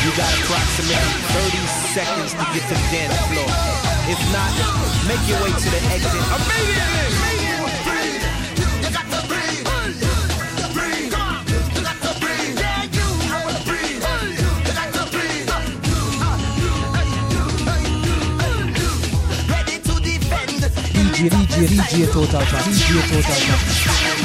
[0.00, 0.96] You got approximately
[1.36, 1.60] 30
[1.92, 3.44] seconds to get to the dance floor.
[4.08, 4.56] If not,
[5.04, 7.12] make your way to the exit immediately.
[21.12, 22.64] DJ, DJ, DJ Total Pack.
[22.64, 24.21] DJ Total Pack.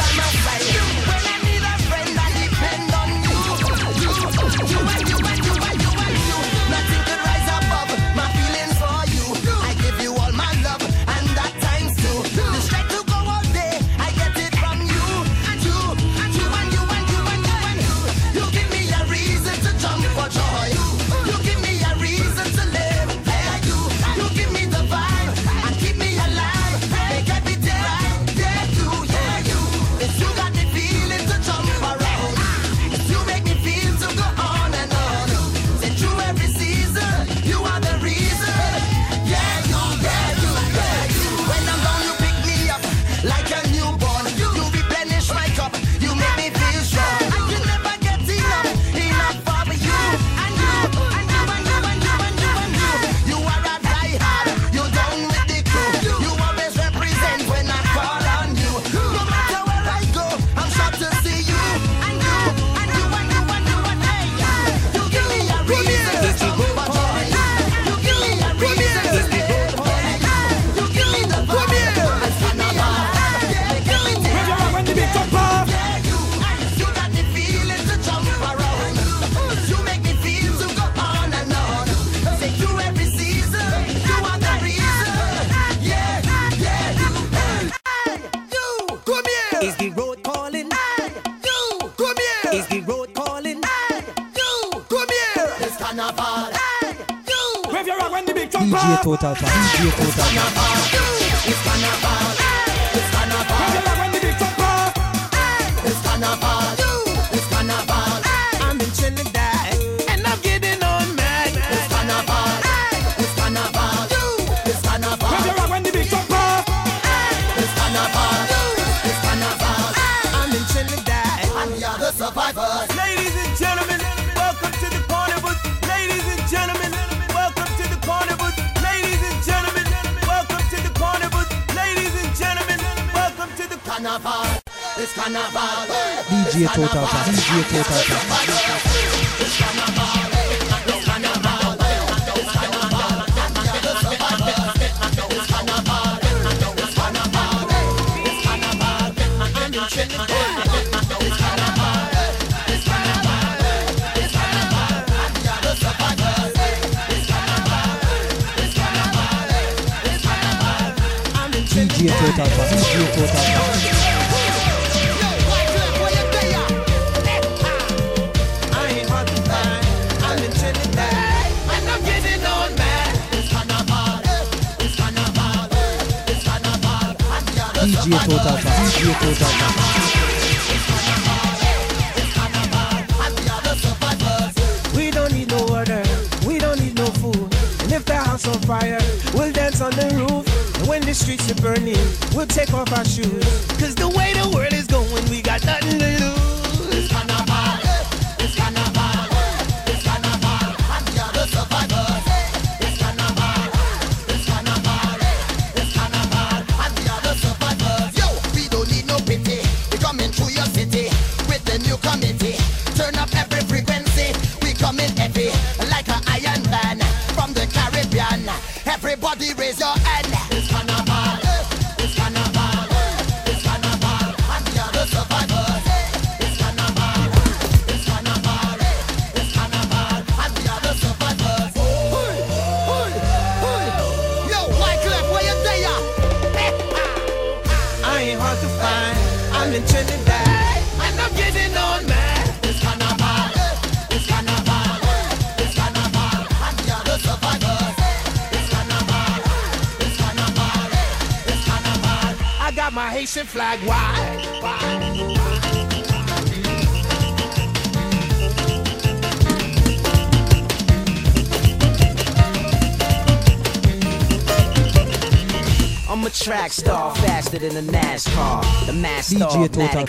[269.28, 270.08] DJTotal.com.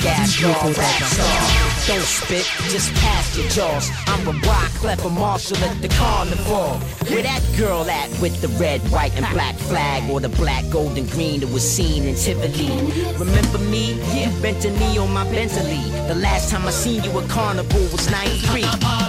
[1.87, 3.91] Don't spit, just pass your jaws.
[4.07, 6.79] I'm a rock, clever marshal at the carnival.
[7.09, 10.97] Where that girl at with the red, white, and black flag, or the black, gold,
[10.97, 12.69] and green that was seen in Tivoli.
[13.19, 13.95] Remember me?
[14.15, 15.83] Yeah, bent a knee on my Bentley.
[16.07, 19.08] The last time I seen you at carnival was 93.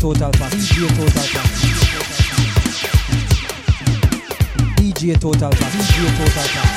[0.00, 1.44] Total Pack, DJ Total Pack.
[4.76, 6.70] DJ Total Pack, DJ Total Pack.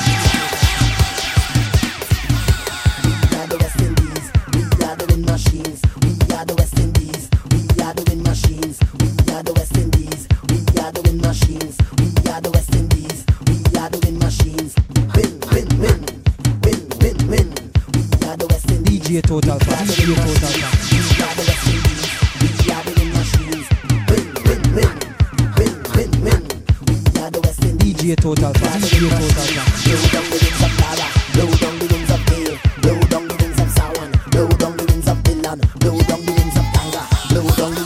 [3.02, 5.80] We are the West Indies, we are the wind machines.
[6.02, 8.78] We are the West Indies, we are the wind machines.
[9.00, 11.78] We are the West Indies, we are the wind machines.
[11.96, 14.74] We are the West Indies, we are the wind machines.
[15.16, 16.00] Win, win, win,
[17.00, 17.48] win, win.
[17.94, 19.00] We are the West Indies.
[19.00, 19.58] DJ Total
[35.94, 37.83] blow down the ends of Tonga, blow down the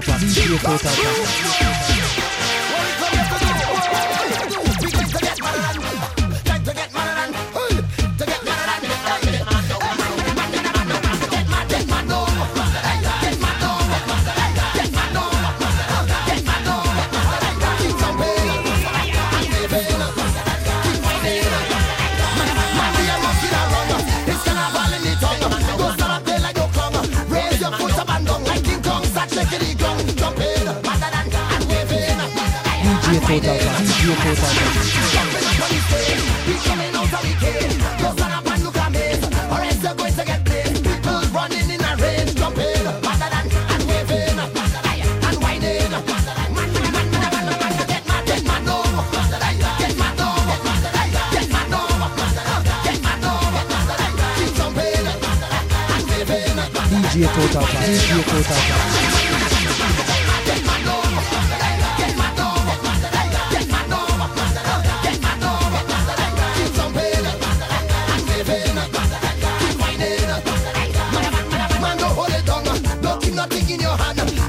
[0.00, 0.99] 找找机会到。
[57.10, 58.08] DJ Total Pass.
[58.08, 59.00] Total Pass.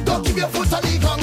[0.05, 1.20] Don't keep your foot on the ground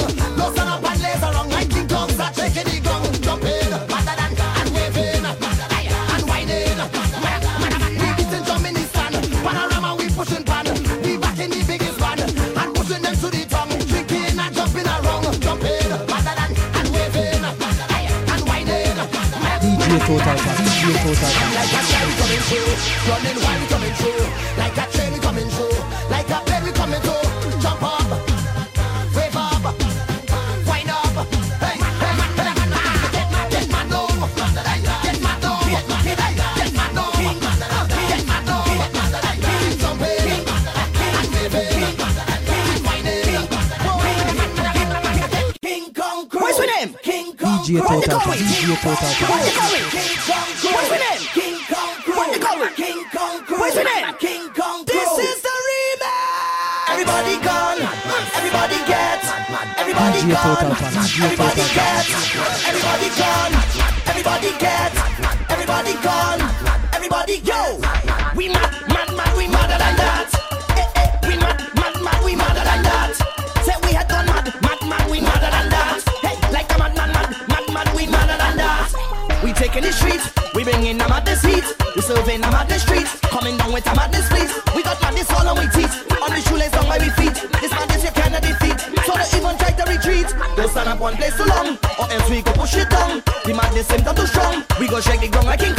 [20.89, 20.95] you.
[20.95, 22.73] Like a train coming through,
[23.09, 24.25] running wild coming through.
[24.57, 25.77] Like a train coming through,
[26.09, 27.29] like a baby coming through.
[27.61, 28.09] Jump up,
[29.15, 29.63] wave up,
[30.65, 31.27] wind up.
[31.61, 35.77] Hey, hey, man, man, man, man, get my, get my no, get my no, get
[35.85, 36.23] my no,
[36.57, 37.05] get my no,
[38.09, 38.57] get my no,
[39.77, 40.41] jump in
[41.17, 41.93] and wave in
[42.33, 43.45] and wind in.
[45.61, 46.89] King Kong, what's with him?
[47.03, 50.58] DJ Total, DJ Total.
[60.41, 60.71] total.
[60.71, 63.58] Everybody, everybody, everybody, everybody,
[95.01, 95.78] shake the ground like King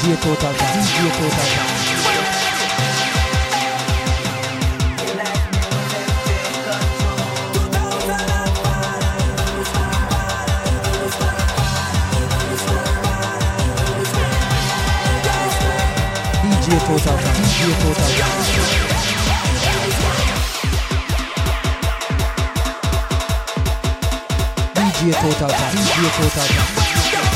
[0.00, 1.88] DJ Total Dance, DJ Total Dance.
[16.42, 18.54] DJ Total Dance, DJ Total Dance.
[24.74, 27.27] DJ Total Dance, DJ Total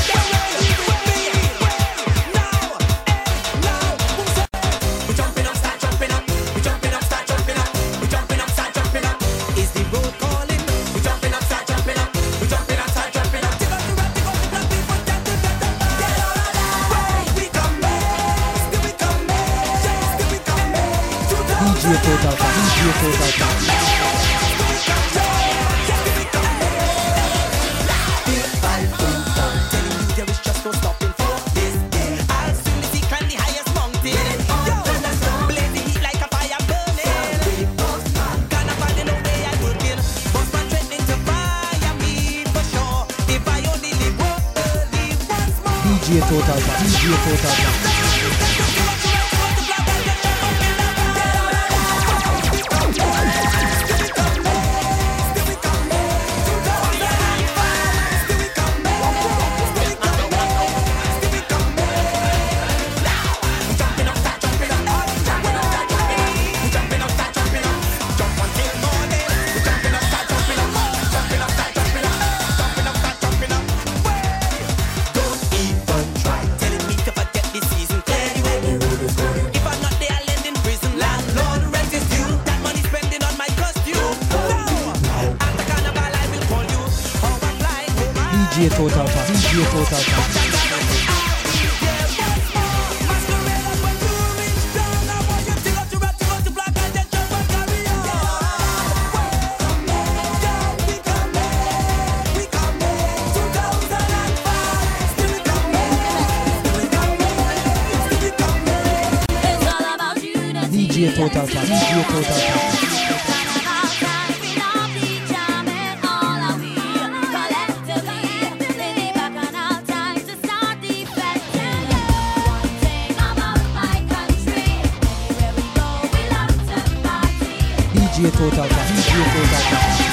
[128.23, 128.69] 毕业多大了？
[128.87, 130.12] 毕业多？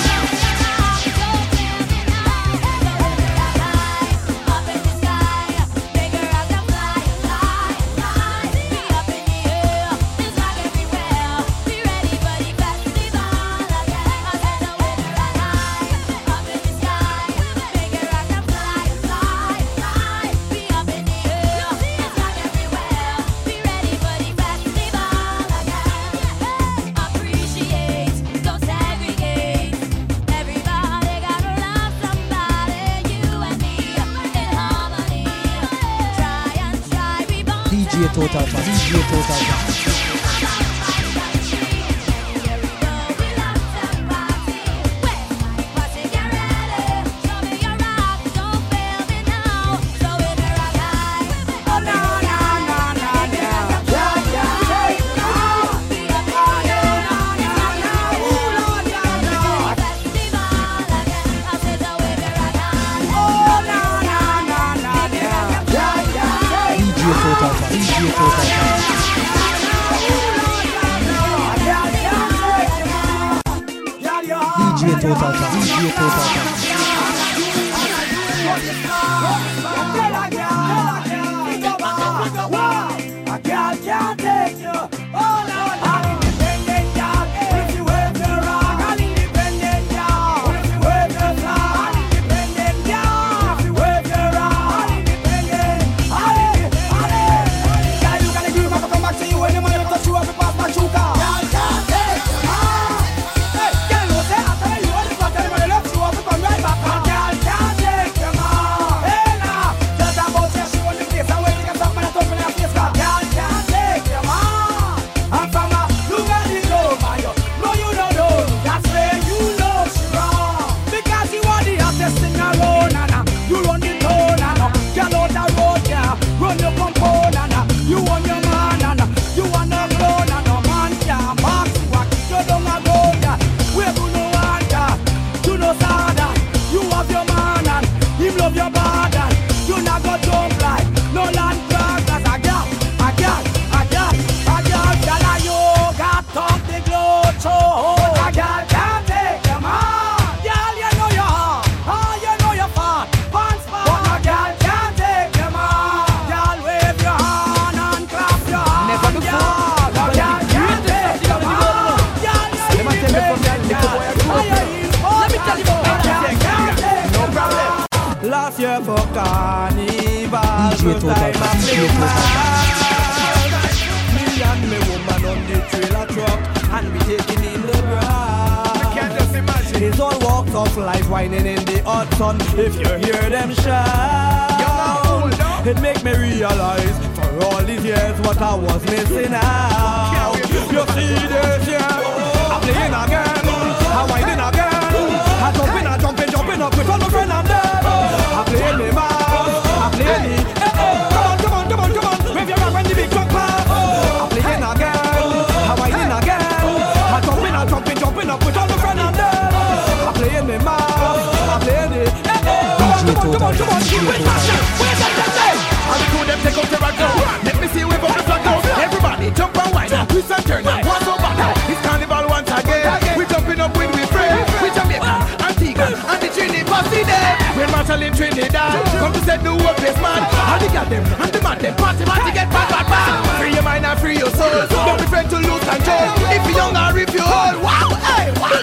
[227.89, 230.21] Come to set the whole place man.
[230.45, 233.39] All the girl them and the man them party man to get bad bad bad.
[233.41, 234.67] Free your mind and free your soul.
[234.69, 236.05] Don't be afraid to lose control.
[236.29, 238.53] If you young or if you old, wow, hey, wow.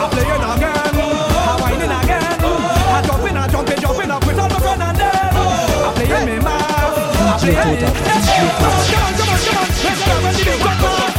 [0.00, 2.24] I'm playing again, I'm whining again.
[2.40, 5.36] I'm jumping, I'm jumping, jumping up with all my friends and them.
[5.84, 9.68] I'm playing me man, I'm playing Come on, come on, come on, come on.
[9.84, 11.12] Let's go when the beat come on.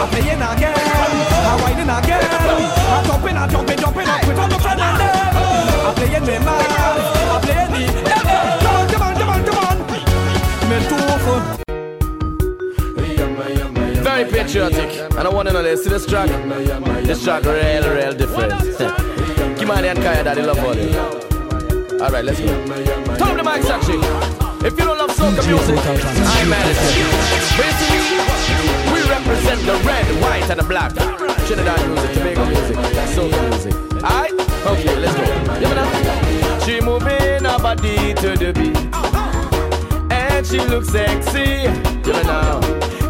[0.00, 0.80] I'm playing again,
[1.44, 2.24] I'm whining again.
[2.88, 5.15] I'm jumping, I'm jumping, jumping up with all my friends and them.
[5.96, 6.60] I'm playing me man,
[7.32, 7.80] I'm playing the.
[8.10, 8.28] Come
[8.76, 9.76] on, come on, come on, come on.
[10.68, 11.06] Me too.
[14.02, 14.90] Very patriotic.
[15.16, 15.84] And I want to know this.
[15.84, 16.28] See this track?
[17.04, 18.52] This track real, real different.
[19.58, 20.94] Kimani and Kaya Daddy love all it.
[22.00, 22.46] Alright, let's go.
[22.46, 23.96] Turn up the mic, Sachi.
[24.66, 27.08] If you don't love soca music, I'm mad at you.
[27.56, 28.20] Basically,
[28.92, 30.92] we represent the red, white, and the black.
[31.46, 32.76] Trinidad music, Tobago music,
[33.14, 33.74] soca music.
[34.04, 34.32] Alright?
[34.66, 34.94] Okay,
[36.66, 38.76] She moving her body to the beat.
[40.12, 41.62] And she looks sexy.
[42.04, 42.60] You know?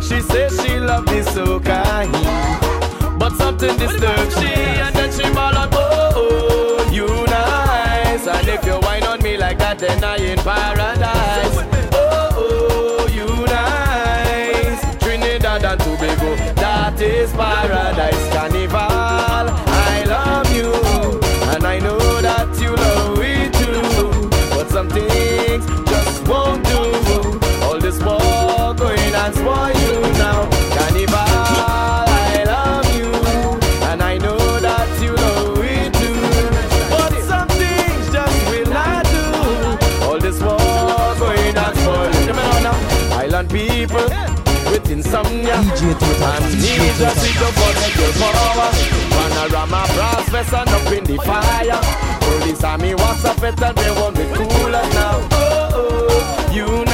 [0.02, 3.18] She says she love the soca heat.
[3.18, 8.64] But something disturbs she And then she ball out, oh, oh, you nice And if
[8.66, 11.56] you whine on me like that then I in paradise
[11.92, 18.55] Oh, oh, you nice Trinidad and Tobago, that is paradise Carnival,
[37.26, 39.24] some things just will not do.
[40.06, 40.58] All this war
[41.18, 42.32] going and spoil you.
[42.62, 43.18] Now.
[43.18, 44.06] Island people
[44.70, 45.56] with insomnia.
[45.56, 48.70] Amnesia switch up for your power.
[49.10, 51.80] Panorama brass vest and up in the fire.
[52.20, 55.18] Police army was a vet and they want me cooler now?
[55.32, 56.52] Oh, oh, oh.
[56.52, 56.85] you nice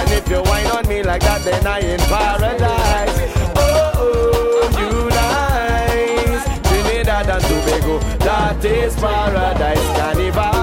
[0.00, 3.18] And if you whine on me like that then I in paradise.
[3.54, 6.44] Oh, oh, you nice.
[6.68, 9.86] Trinidad and Tobago, that is paradise.
[9.98, 10.59] Carnival,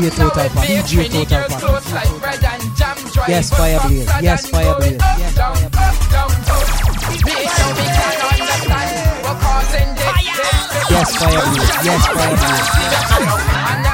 [0.00, 0.66] DJ Total Pump.
[0.66, 1.60] DJ Total Pump.
[3.28, 4.08] Yes, fire blaze.
[4.22, 4.98] Yes, Fireblaze.
[10.88, 11.84] Yes, Fireblaze.
[11.84, 13.89] Yes, fire blaze.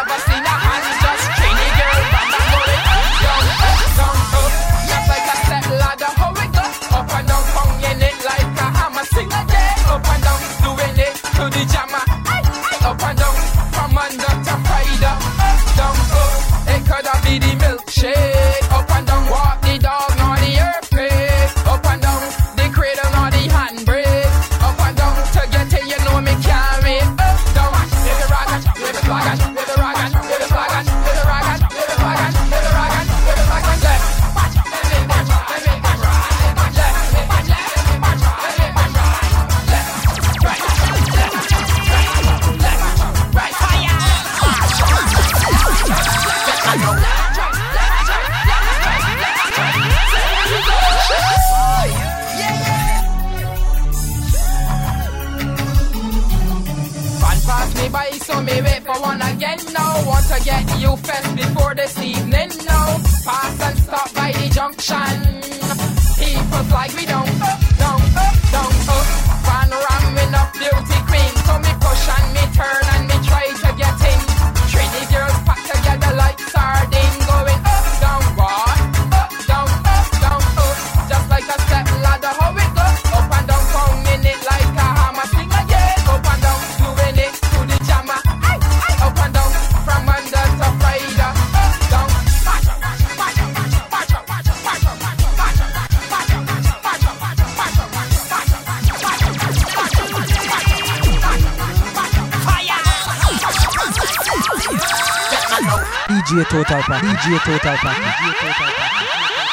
[107.01, 108.15] DJ Total Package.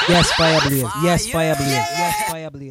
[0.09, 0.85] Yes, Fire Blaze.
[1.03, 1.71] Yes, Fire Blaze.
[1.71, 2.62] Yes, Fire Blaze.